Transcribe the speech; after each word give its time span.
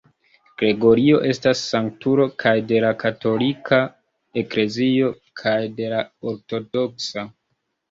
Gregorio 0.59 1.19
estas 1.31 1.61
sanktulo 1.73 2.25
kaj 2.45 2.53
de 2.71 2.79
la 2.87 2.91
katolika 3.05 3.81
eklezio 4.45 5.13
kaj 5.45 5.55
de 5.79 5.93
la 5.95 6.03
ortodoksa. 6.35 7.31